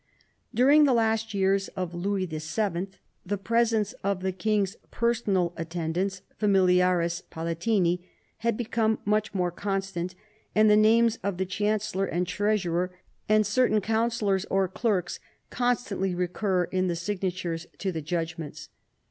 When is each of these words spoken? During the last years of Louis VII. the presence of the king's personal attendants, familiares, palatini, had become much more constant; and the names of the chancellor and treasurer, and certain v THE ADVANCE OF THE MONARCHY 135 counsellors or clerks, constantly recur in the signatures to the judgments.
During 0.51 0.85
the 0.85 0.95
last 0.95 1.35
years 1.35 1.67
of 1.77 1.93
Louis 1.93 2.25
VII. 2.25 2.87
the 3.23 3.37
presence 3.37 3.93
of 4.03 4.21
the 4.23 4.31
king's 4.31 4.75
personal 4.89 5.53
attendants, 5.55 6.23
familiares, 6.39 7.21
palatini, 7.29 7.99
had 8.39 8.57
become 8.57 8.97
much 9.05 9.31
more 9.35 9.51
constant; 9.51 10.15
and 10.55 10.71
the 10.71 10.75
names 10.75 11.19
of 11.21 11.37
the 11.37 11.45
chancellor 11.45 12.07
and 12.07 12.25
treasurer, 12.25 12.89
and 13.29 13.45
certain 13.45 13.75
v 13.75 13.79
THE 13.79 13.93
ADVANCE 13.93 14.15
OF 14.15 14.19
THE 14.21 14.25
MONARCHY 14.25 14.47
135 14.49 14.67
counsellors 14.67 14.67
or 14.67 14.67
clerks, 14.67 15.19
constantly 15.51 16.15
recur 16.15 16.63
in 16.63 16.87
the 16.87 16.95
signatures 16.95 17.67
to 17.77 17.91
the 17.91 18.01
judgments. 18.01 18.69